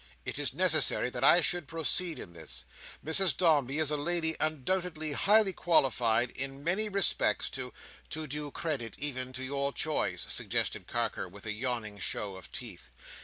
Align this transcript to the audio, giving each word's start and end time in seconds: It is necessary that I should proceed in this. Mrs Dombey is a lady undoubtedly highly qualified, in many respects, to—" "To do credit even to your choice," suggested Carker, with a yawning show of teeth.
It 0.25 0.39
is 0.39 0.51
necessary 0.51 1.11
that 1.11 1.23
I 1.23 1.41
should 1.41 1.67
proceed 1.67 2.17
in 2.17 2.33
this. 2.33 2.63
Mrs 3.05 3.37
Dombey 3.37 3.77
is 3.77 3.91
a 3.91 3.97
lady 3.97 4.35
undoubtedly 4.39 5.11
highly 5.11 5.53
qualified, 5.53 6.31
in 6.31 6.63
many 6.63 6.89
respects, 6.89 7.51
to—" 7.51 7.71
"To 8.09 8.25
do 8.25 8.49
credit 8.49 8.95
even 8.97 9.31
to 9.33 9.43
your 9.43 9.71
choice," 9.71 10.25
suggested 10.27 10.87
Carker, 10.87 11.29
with 11.29 11.45
a 11.45 11.53
yawning 11.53 11.99
show 11.99 12.35
of 12.35 12.51
teeth. 12.51 12.89